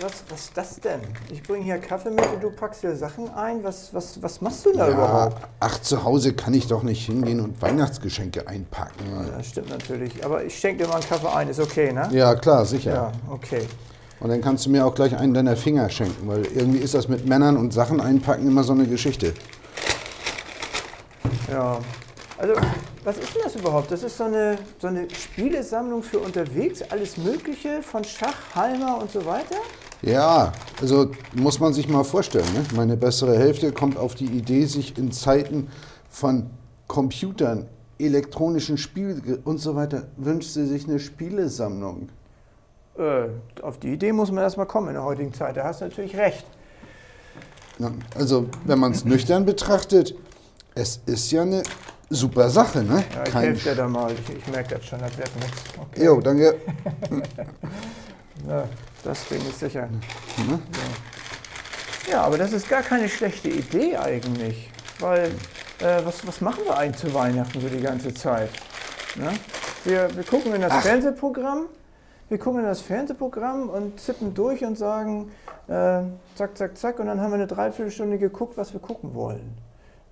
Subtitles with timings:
[0.00, 1.00] was, was ist das denn?
[1.30, 3.62] Ich bringe hier Kaffee mit und du packst hier Sachen ein.
[3.62, 5.36] Was, was, was machst du da Ja, überhaupt?
[5.60, 9.04] ach, zu Hause kann ich doch nicht hingehen und Weihnachtsgeschenke einpacken.
[9.10, 10.24] Ja, das stimmt natürlich.
[10.24, 12.08] Aber ich schenke dir mal einen Kaffee ein, ist okay, ne?
[12.12, 12.94] Ja, klar, sicher.
[12.94, 13.66] Ja, okay.
[14.20, 17.08] Und dann kannst du mir auch gleich einen deiner Finger schenken, weil irgendwie ist das
[17.08, 19.32] mit Männern und Sachen einpacken immer so eine Geschichte.
[21.50, 21.78] Ja.
[22.38, 22.54] Also,
[23.04, 23.90] was ist denn das überhaupt?
[23.90, 29.10] Das ist so eine, so eine Spielesammlung für unterwegs, alles Mögliche von Schach, Halmer und
[29.10, 29.56] so weiter?
[30.02, 32.46] Ja, also muss man sich mal vorstellen.
[32.54, 32.64] Ne?
[32.74, 35.68] Meine bessere Hälfte kommt auf die Idee, sich in Zeiten
[36.08, 36.48] von
[36.86, 37.66] Computern,
[37.98, 42.08] elektronischen Spielen und so weiter, wünscht sie sich eine Spielesammlung.
[42.98, 43.28] Äh,
[43.62, 45.56] auf die Idee muss man erstmal kommen in der heutigen Zeit.
[45.56, 46.46] Da hast du natürlich recht.
[47.78, 50.14] Ja, also, wenn man es nüchtern betrachtet,
[50.74, 51.62] es ist ja eine
[52.08, 53.04] super Sache, ne?
[53.14, 54.12] Ja, ich helfe dir da mal.
[54.12, 55.62] Ich, ich merke das schon, das wird nichts.
[55.78, 56.04] Okay.
[56.04, 56.56] Jo, danke.
[58.48, 58.64] Ja,
[59.04, 59.86] das Ding ist sicher.
[59.86, 60.62] Mhm.
[62.06, 62.12] Ja.
[62.12, 64.70] ja, aber das ist gar keine schlechte Idee eigentlich.
[64.98, 65.28] Weil,
[65.80, 68.50] äh, was, was machen wir eigentlich zu Weihnachten so die ganze Zeit?
[69.16, 69.32] Ne?
[69.84, 70.82] Wir, wir gucken in das Ach.
[70.82, 71.66] Fernsehprogramm,
[72.28, 75.32] wir gucken in das Fernsehprogramm und zippen durch und sagen,
[75.68, 76.02] äh,
[76.34, 79.56] zack, zack, zack, und dann haben wir eine Dreiviertelstunde geguckt, was wir gucken wollen.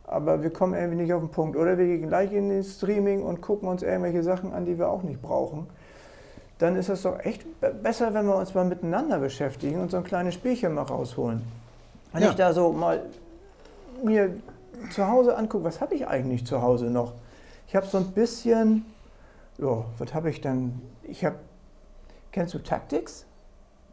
[0.05, 1.57] Aber wir kommen irgendwie nicht auf den Punkt.
[1.57, 4.89] Oder wir gehen gleich in den Streaming und gucken uns irgendwelche Sachen an, die wir
[4.89, 5.67] auch nicht brauchen.
[6.59, 9.97] Dann ist es doch echt be- besser, wenn wir uns mal miteinander beschäftigen und so
[9.97, 11.43] ein kleines Spielchen mal rausholen.
[12.13, 12.31] Wenn Ja.
[12.31, 13.03] ich da so mal
[14.05, 14.35] mir
[14.93, 17.13] zu Hause angucke, was habe ich eigentlich zu Hause noch?
[17.67, 18.85] Ich habe so ein bisschen,
[19.59, 20.81] ja, was habe ich denn?
[21.03, 21.37] Ich habe,
[22.33, 23.25] kennst du Tactics?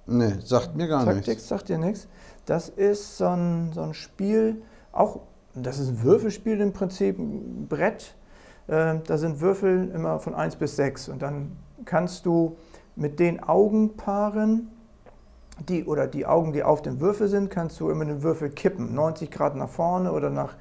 [0.07, 1.47] Ne, sagt mir gar Tactics nichts.
[1.47, 2.07] sagt dir nichts.
[2.45, 5.19] Das ist so ein, so ein Spiel, auch,
[5.55, 8.13] das ist ein Würfelspiel im Prinzip, ein Brett.
[8.67, 12.57] Äh, da sind Würfel immer von 1 bis 6 und dann kannst du
[12.95, 14.71] mit den Augenpaaren,
[15.69, 18.93] die oder die Augen, die auf dem Würfel sind, kannst du immer den Würfel kippen,
[18.93, 20.55] 90 Grad nach vorne oder nach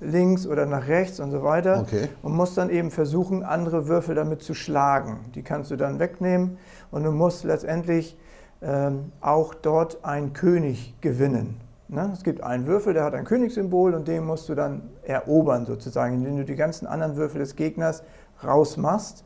[0.00, 2.08] links oder nach rechts und so weiter Okay.
[2.22, 5.20] und musst dann eben versuchen, andere Würfel damit zu schlagen.
[5.34, 6.58] Die kannst du dann wegnehmen
[6.90, 8.18] und du musst letztendlich
[8.60, 11.60] ähm, auch dort einen König gewinnen.
[11.88, 12.10] Ne?
[12.12, 16.14] Es gibt einen Würfel, der hat ein Königssymbol und den musst du dann erobern sozusagen,
[16.16, 18.02] indem du die ganzen anderen Würfel des Gegners
[18.42, 19.24] rausmachst.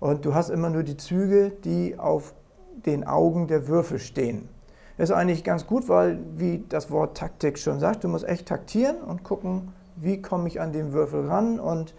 [0.00, 2.34] Und du hast immer nur die Züge, die auf
[2.86, 4.48] den Augen der Würfel stehen.
[4.96, 8.46] Das ist eigentlich ganz gut, weil, wie das Wort Taktik schon sagt, du musst echt
[8.46, 11.94] taktieren und gucken, wie komme ich an den Würfel ran und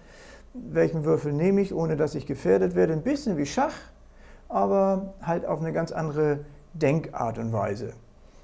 [0.53, 2.93] welchen Würfel nehme ich, ohne dass ich gefährdet werde.
[2.93, 3.73] Ein bisschen wie Schach,
[4.49, 6.39] aber halt auf eine ganz andere
[6.73, 7.93] Denkart und Weise.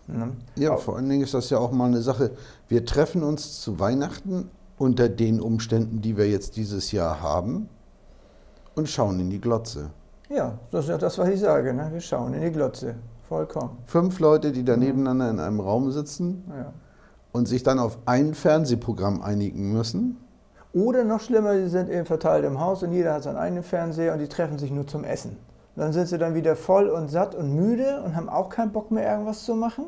[0.07, 0.31] Ne?
[0.55, 2.31] Ja, Au- vor allen Dingen ist das ja auch mal eine Sache.
[2.67, 7.67] Wir treffen uns zu Weihnachten unter den Umständen, die wir jetzt dieses Jahr haben
[8.77, 9.89] und schauen in die Glotze.
[10.29, 11.73] Ja, das ist ja das, was ich sage.
[11.73, 11.89] Ne?
[11.91, 12.95] Wir schauen in die Glotze.
[13.27, 13.71] Vollkommen.
[13.85, 16.71] Fünf Leute, die da nebeneinander in einem Raum sitzen Ja.
[17.33, 20.17] und sich dann auf ein Fernsehprogramm einigen müssen.
[20.73, 24.13] Oder noch schlimmer, sie sind eben verteilt im Haus und jeder hat seinen eigenen Fernseher
[24.13, 25.37] und die treffen sich nur zum Essen.
[25.75, 28.91] Dann sind sie dann wieder voll und satt und müde und haben auch keinen Bock
[28.91, 29.85] mehr, irgendwas zu machen.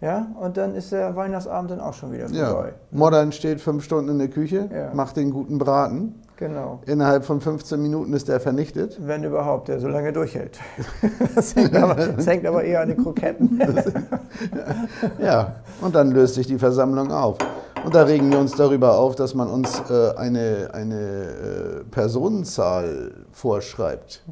[0.00, 2.50] Ja, und dann ist der Weihnachtsabend dann auch schon wieder Ja.
[2.50, 2.72] vorbei.
[2.90, 4.94] Modern steht fünf Stunden in der Küche, Ja.
[4.94, 6.14] macht den guten Braten.
[6.40, 6.80] Genau.
[6.86, 8.96] Innerhalb von 15 Minuten ist der vernichtet.
[8.98, 10.58] Wenn überhaupt, der so lange durchhält.
[11.34, 13.60] Das hängt aber, das hängt aber eher an den Kroketten.
[15.22, 17.36] Ja, und dann löst sich die Versammlung auf.
[17.84, 23.12] Und da regen wir uns darüber auf, dass man uns äh, eine, eine äh, Personenzahl
[23.32, 24.22] vorschreibt.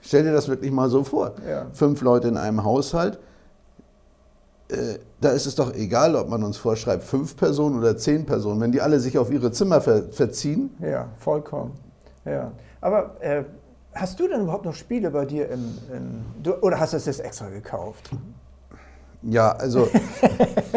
[0.00, 1.32] Stell dir das wirklich mal so vor.
[1.46, 1.66] Ja.
[1.74, 3.18] Fünf Leute in einem Haushalt.
[4.68, 8.60] Äh, da ist es doch egal, ob man uns vorschreibt, fünf Personen oder zehn Personen.
[8.60, 11.72] Wenn die alle sich auf ihre Zimmer ver verziehen, Ja, vollkommen.
[12.24, 12.52] Ja.
[12.80, 13.44] Aber äh,
[13.94, 17.06] hast du denn überhaupt noch Spiele bei dir im, im du, oder hast du es
[17.06, 18.10] jetzt extra gekauft?
[19.22, 19.88] Ja, also,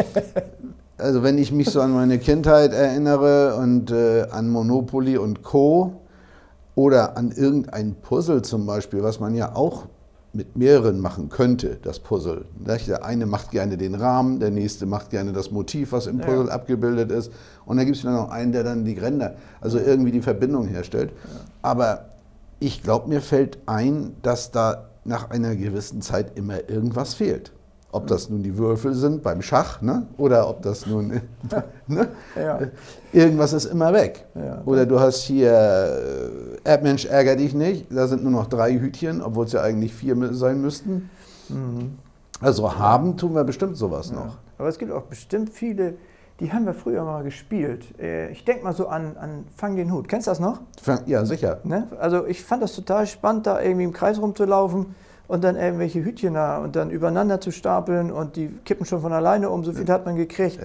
[0.96, 5.92] also wenn ich mich so an meine Kindheit erinnere und äh, an Monopoly und Co.
[6.74, 9.84] oder an irgendein Puzzle zum Beispiel, was man ja auch
[10.38, 12.44] mit mehreren machen könnte, das Puzzle.
[12.64, 16.26] Der eine macht gerne den Rahmen, der nächste macht gerne das Motiv, was im Ja.
[16.26, 17.32] Puzzle abgebildet ist.
[17.66, 20.68] Und dann gibt es dann noch einen, der dann die Ränder, also irgendwie die Verbindung
[20.68, 21.10] herstellt.
[21.60, 22.10] Aber
[22.60, 27.50] ich glaube, mir fällt ein, dass da nach einer gewissen Zeit immer irgendwas fehlt.
[27.90, 30.06] Ob das nun die Würfel sind beim Schach, ne?
[30.18, 31.22] oder ob das nun.
[31.86, 32.08] ne?
[32.36, 32.60] Ja.
[33.12, 34.26] Irgendwas ist immer weg.
[34.34, 34.60] Ja.
[34.66, 39.22] Oder du hast hier äh, Erdmensch, ärger dich nicht, da sind nur noch drei Hütchen,
[39.22, 41.08] obwohl es ja eigentlich vier sein müssten.
[42.42, 44.26] Also haben tun wir bestimmt sowas noch.
[44.26, 44.38] Ja.
[44.58, 45.94] Aber es gibt auch bestimmt viele,
[46.40, 47.98] die haben wir früher mal gespielt.
[47.98, 50.08] Äh, Ich denke mal so an, an Fang den Hut.
[50.08, 50.60] Kennst du das noch?
[51.06, 51.60] Ja, sicher.
[51.64, 51.86] Ne?
[51.98, 54.94] Also ich fand das total spannend, da irgendwie im Kreis rumzulaufen
[55.28, 59.12] und dann irgendwelche Hütchen da und dann übereinander zu stapeln und die kippen schon von
[59.12, 60.58] alleine um, so viel hat man gekriegt.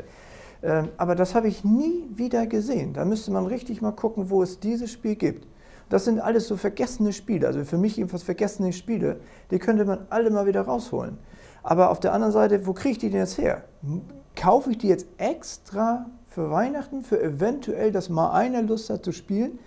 [0.63, 2.93] Ähm, aber das habe ich nie wieder gesehen.
[2.93, 5.45] Da müsste man richtig mal gucken, wo es dieses Spiel gibt.
[5.89, 9.19] Das sind alles so vergessene Spiele, also für mich jedenfalls vergessene Spiele,
[9.51, 11.17] die könnte man alle mal wieder rausholen.
[11.61, 13.63] Aber auf der anderen Seite, wo kriege ich die denn jetzt her?
[14.35, 19.11] Kaufe ich die jetzt extra für Weihnachten, für eventuell, dass mal einer Lust hat zu
[19.11, 19.59] spielen?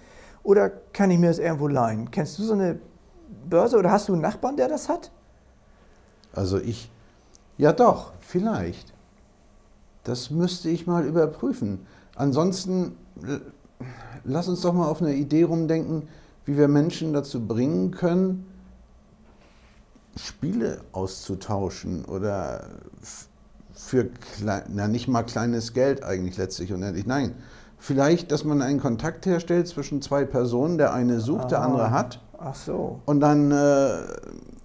[0.42, 2.10] Oder kann ich mir das irgendwo leihen?
[2.10, 2.80] Kennst du so eine
[3.48, 5.10] Börse oder hast du einen Nachbarn, der das hat?
[6.32, 6.90] Also ich,
[7.58, 8.92] ja doch, vielleicht.
[10.04, 11.86] Das müsste ich mal überprüfen.
[12.14, 12.96] Ansonsten
[14.24, 16.08] lass uns doch mal auf eine Idee rumdenken,
[16.44, 18.46] wie wir Menschen dazu bringen können,
[20.16, 22.64] Spiele auszutauschen oder
[23.72, 24.06] für
[24.36, 27.06] klein, na nicht mal kleines Geld eigentlich letztlich und endlich.
[27.06, 27.34] Nein,
[27.78, 31.90] vielleicht, dass man einen Kontakt herstellt zwischen zwei Personen, der eine sucht, ah, der andere
[31.90, 32.20] hat.
[32.38, 33.00] Ach so.
[33.06, 33.98] Und dann äh,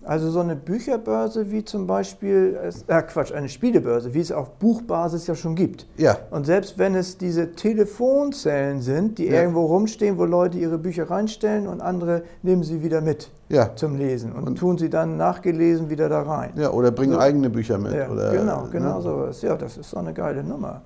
[0.03, 2.57] also so eine Bücherbörse wie zum Beispiel,
[2.87, 5.85] äh Quatsch, eine Spielebörse, wie es auf Buchbasis ja schon gibt.
[5.97, 6.17] Ja.
[6.31, 9.41] Und selbst wenn es diese Telefonzellen sind, die ja.
[9.41, 13.75] irgendwo rumstehen, wo Leute ihre Bücher reinstellen und andere nehmen sie wieder mit ja.
[13.75, 16.51] zum Lesen und, und, tun sie dann nachgelesen wieder da rein.
[16.55, 17.19] Ja, oder bringen so.
[17.19, 17.93] eigene Bücher mit.
[17.93, 19.01] Ja, oder, genau, genau ne?
[19.01, 19.41] sowas.
[19.41, 20.81] Ja, das ist so eine geile Nummer.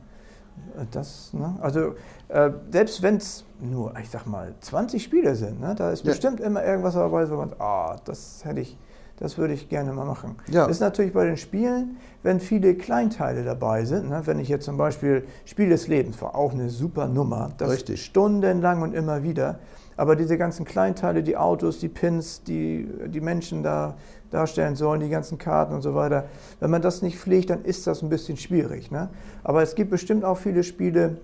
[0.91, 1.55] Das, ne?
[1.61, 1.95] Also
[2.27, 5.73] äh, selbst wenn es nur, ich sag mal, 20 Spiele sind, ne?
[5.75, 6.11] da ist ja.
[6.11, 8.77] bestimmt immer irgendwas dabei, wo man, ah, das hätte ich
[9.17, 10.35] das würde ich gerne mal machen.
[10.47, 10.63] Ja.
[10.63, 14.09] Das ist natürlich bei den Spielen, wenn viele Kleinteile dabei sind.
[14.09, 14.21] Ne?
[14.25, 17.51] Wenn ich jetzt zum Beispiel Spiel des Lebens war auch eine super Nummer.
[17.57, 18.03] Das Richtig.
[18.03, 19.59] Stundenlang und immer wieder.
[19.97, 23.95] Aber diese ganzen Kleinteile, die Autos, die Pins, die die Menschen da
[24.31, 26.25] darstellen sollen, die ganzen Karten und so weiter,
[26.59, 28.91] wenn man das nicht pflegt, dann ist das ein bisschen schwierig.
[28.91, 29.09] Ne?
[29.43, 31.17] Aber es gibt bestimmt auch viele Spiele,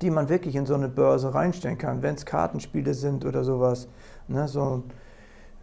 [0.00, 3.88] die man wirklich in so eine Börse reinstellen kann, wenn es Kartenspiele sind oder sowas.
[4.28, 4.48] Ne?
[4.48, 4.82] So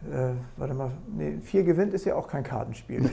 [0.08, 3.02] äh, warte mal, nee, vier gewinnt ist ja auch kein Kartenspiel.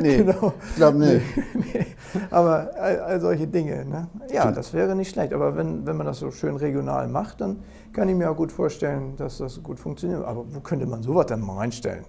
[0.00, 0.52] nee, genau.
[0.68, 1.22] ich glaube nicht.
[1.54, 1.86] Nee,
[2.28, 3.84] aber all, all, solche Dinge.
[3.84, 4.08] Ne?
[4.32, 5.32] Ja, das wäre nicht schlecht.
[5.32, 7.60] Aber wenn, wenn man das so schön regional macht, dann
[7.92, 10.24] kann ich mir auch gut vorstellen, dass das gut funktioniert.
[10.24, 12.04] Aber wo könnte man sowas dann mal reinstellen?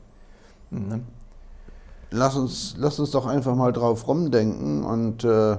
[0.71, 1.01] Ne?
[2.09, 5.57] Lass, uns, lass uns doch einfach mal drauf rumdenken und äh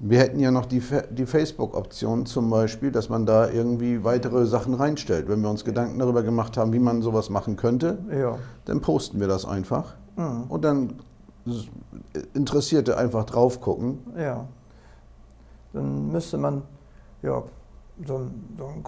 [0.00, 4.74] wir hätten ja noch die, die Facebook-Option zum Beispiel, dass man da irgendwie weitere Sachen
[4.74, 5.28] reinstellt.
[5.28, 8.38] Wenn wir uns Gedanken darüber gemacht haben, wie man sowas machen könnte, ja.
[8.64, 9.94] dann posten wir das einfach.
[10.16, 10.44] Mhm.
[10.48, 10.94] Und dann
[12.34, 13.98] Interessierte einfach drauf gucken.
[14.16, 14.46] Ja.
[15.72, 16.62] Dann müsste man
[17.22, 17.42] ja,
[18.06, 18.82] so so ein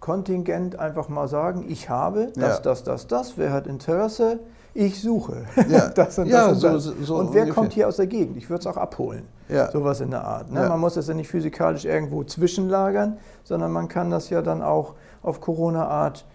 [0.00, 2.60] Grundkontingent einfach mal sagen, ich habe das, ja.
[2.60, 4.38] das, das, das, wer hat Interesse,
[4.74, 5.44] ich suche.
[5.68, 7.54] Ja, das und, ja, das und, so, so und wer ungefähr.
[7.54, 8.36] kommt hier aus der Gegend?
[8.36, 9.24] Ich würde es auch abholen.
[9.48, 9.70] Ja.
[9.70, 10.52] Sowas in der Art.
[10.52, 10.68] Ne?
[10.68, 14.94] Man muss es ja nicht physikalisch irgendwo zwischenlagern, sondern man kann das ja dann auch
[15.22, 16.26] auf Corona-Art,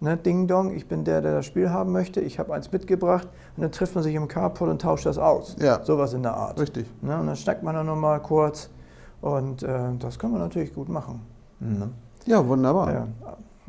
[0.00, 0.16] ne?
[0.16, 3.62] Ding Dong, ich bin der, der das Spiel haben möchte, ich habe eins mitgebracht und
[3.62, 5.56] dann trifft man sich im Carport und tauscht das aus.
[5.60, 5.84] Ja.
[5.84, 6.58] Sowas in der Art.
[6.58, 6.86] Richtig.
[7.02, 7.18] Ne?
[7.18, 8.70] Und dann schnackt man dann nochmal kurz
[9.20, 11.20] und äh, das kann man natürlich gut machen.
[11.60, 11.92] Mhm.
[12.26, 12.92] Ja, wunderbar.
[12.92, 13.08] Ja.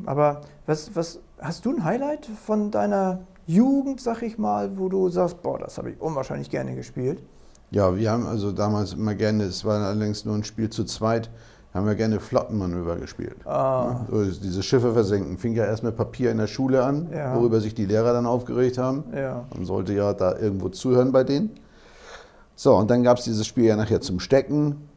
[0.06, 5.08] Aber was, was, hast du ein Highlight von deiner Jugend, sag ich mal, wo du
[5.08, 7.22] sagst, boah, das habe ich unwahrscheinlich gerne gespielt?
[7.70, 11.30] Ja, wir haben also damals immer gerne, es war allerdings nur ein Spiel zu zweit,
[11.74, 13.36] haben wir gerne Flottenmanöver gespielt.
[13.46, 14.06] Ah.
[14.08, 15.38] So, diese Schiffe versenken.
[15.38, 17.34] Fing ja erst mit Papier in der Schule an, ja.
[17.34, 19.02] worüber sich die Lehrer dann aufgeregt haben.
[19.12, 19.44] Ja.
[19.54, 21.50] Man sollte ja da irgendwo zuhören bei denen.
[22.54, 24.88] So, und dann gab es dieses Spiel ja nachher zum Stecken.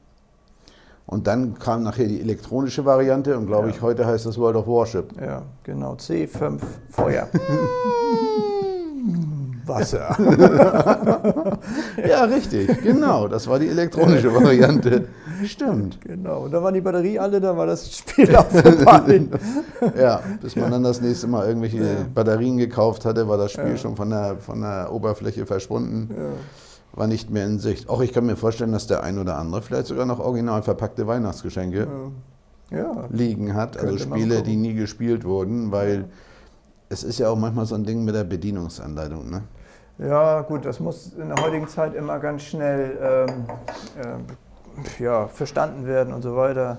[1.08, 3.74] Und dann kam nachher die elektronische Variante und glaube ja.
[3.74, 5.20] ich, heute heißt das World of Warship.
[5.20, 5.94] Ja, genau.
[5.94, 6.60] C5
[6.90, 7.28] Feuer.
[9.68, 10.16] Wasser.
[12.08, 13.28] ja, richtig, genau.
[13.28, 15.08] Das war die elektronische Variante.
[15.46, 16.00] Stimmt.
[16.02, 16.44] Genau.
[16.44, 19.28] Und da waren die Batterie alle, da war das Spiel auch vorbei.
[20.00, 22.06] ja, bis man dann das nächste Mal irgendwelche ja.
[22.14, 23.78] Batterien gekauft hatte, war das Spiel ja.
[23.78, 26.10] schon von der, von der Oberfläche verschwunden.
[26.98, 27.02] Ja.
[27.02, 27.90] War nicht mehr in Sicht.
[27.90, 31.08] Auch ich kann mir vorstellen, dass der ein oder andere vielleicht sogar noch original verpackte
[31.08, 31.88] Weihnachtsgeschenke
[33.10, 33.78] liegen hat.
[33.78, 36.06] Also Spiele, die nie gespielt wurden, weil
[36.90, 39.30] es ist ja auch manchmal so ein Ding mit der Bedienungsanleitung.
[39.30, 39.44] Ne?
[40.00, 43.46] Ja, gut, das muss in der heutigen Zeit immer ganz schnell ähm,
[45.00, 46.78] äh, ja, verstanden werden und so weiter.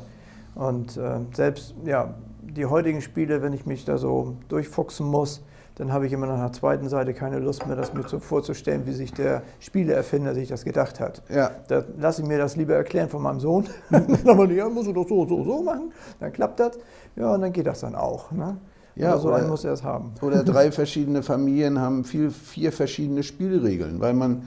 [0.55, 5.43] Und äh, selbst ja, die heutigen Spiele, wenn ich mich da so durchfuchsen muss,
[5.79, 8.85] dann habe ich immer nach der zweiten Seite keine Lust mehr, das mir so vorzustellen,
[8.87, 11.23] wie sich der Spieleerfinder sich das gedacht hat.
[11.33, 11.53] Ja.
[11.69, 13.67] Da lasse ich mir das lieber erklären von meinem Sohn.
[13.91, 15.93] dann ja, musst du doch so, so, so machen.
[16.19, 16.79] Dann klappt das.
[17.15, 18.33] Ja, und dann geht das dann auch.
[18.33, 18.57] Ne?
[18.97, 20.13] Ja, oder so einen muss er es haben.
[20.21, 24.43] Oder drei verschiedene Familien haben viel, vier verschiedene Spielregeln, weil man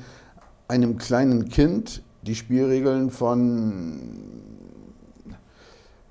[0.67, 3.99] einem kleinen Kind die Spielregeln von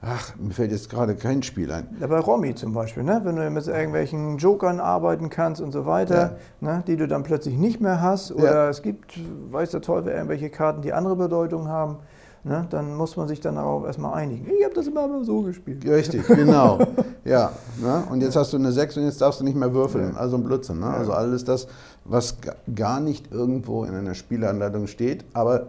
[0.02, 1.86] Ach, mir fällt jetzt gerade kein Spiel ein.
[2.00, 3.20] Ja, bei Romy zum Beispiel, ne?
[3.24, 6.82] wenn du mit irgendwelchen Jokern arbeiten kannst und so weiter, ne?
[6.86, 8.32] die du dann plötzlich nicht mehr hast.
[8.32, 8.68] Oder Ja.
[8.70, 9.18] es gibt,
[9.50, 11.96] weiß der Teufel, irgendwelche Karten, die andere Bedeutung haben.
[12.44, 12.66] Ne?
[12.70, 14.46] Dann muss man sich dann darauf erstmal einigen.
[14.58, 15.86] Ich habe das immer so gespielt.
[15.86, 16.78] Richtig, genau.
[17.26, 17.52] ja,
[17.82, 18.02] ne?
[18.10, 20.16] Und jetzt hast du eine 6 und jetzt darfst du nicht mehr würfeln.
[20.16, 20.80] Also ein Blödsinn.
[20.80, 20.86] Ne?
[20.86, 21.68] Also alles das,
[22.06, 25.66] was ga- gar nicht irgendwo in einer Spielanleitung steht, aber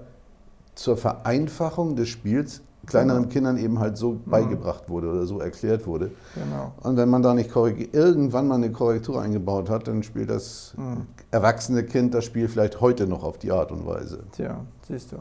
[0.73, 6.11] zur Vereinfachung des Spiels kleineren Kindern eben halt so beigebracht wurde oder so erklärt wurde.
[6.35, 6.71] Genau.
[6.81, 10.75] Und wenn man da nicht irgendwann mal eine Korrektur eingebaut hat, dann spielt das
[11.29, 14.23] erwachsene Kind das Spiel vielleicht heute noch auf die Art und Weise.
[14.31, 15.17] Tja, siehst du.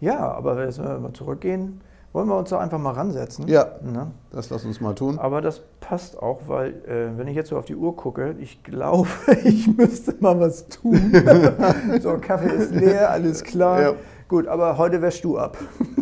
[0.00, 1.80] Ja, aber wenn wir mal zurückgehen,
[2.12, 3.46] wollen wir uns da einfach mal ransetzen.
[3.46, 3.66] Ja.
[3.82, 4.10] Ne?
[4.32, 5.18] Das lass uns mal tun.
[5.18, 8.62] Aber das passt auch, weil äh, wenn ich jetzt so auf die Uhr gucke, ich
[8.64, 9.08] glaube,
[9.44, 10.98] ich müsste mal was tun.
[12.00, 13.82] so, Kaffee ist leer, alles klar.
[13.82, 13.92] Ja.
[14.28, 15.56] Gut, aber heute wäschst du ab.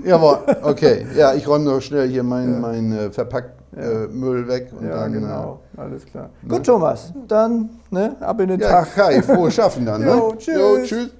[0.09, 1.07] Jawohl, okay.
[1.17, 4.71] Ja, ich räume noch schnell hier meinen mein, äh, Verpacktmüll äh, Müll weg.
[4.79, 6.31] Und ja, dann, genau, alles klar.
[6.43, 6.49] ne?
[6.49, 8.95] Gut, Thomas, dann ne, ab in den Äh, ja, Tag.
[8.95, 10.01] Kai, frohes Schaffen dann.
[10.01, 10.09] Ne?
[10.09, 10.55] Jo, tschüss.
[10.57, 11.11] Jo, tschüss.